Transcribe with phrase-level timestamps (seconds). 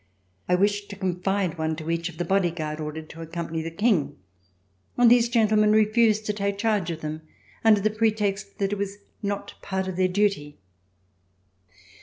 [0.49, 3.69] I wished to confide one to each of the Body Guard ordered to accompany the
[3.69, 4.17] King,
[4.97, 7.21] and these gentlemen refused to take charge of them,
[7.63, 10.57] under the pretext that it was not part of their duty."